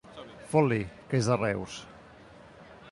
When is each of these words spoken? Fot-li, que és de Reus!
Fot-li, 0.53 0.79
que 1.11 1.21
és 1.21 1.29
de 1.33 1.39
Reus! 1.43 1.77